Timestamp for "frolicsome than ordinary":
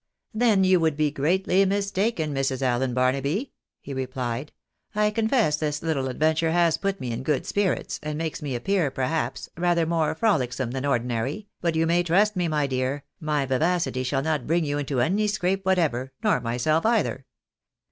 10.15-11.49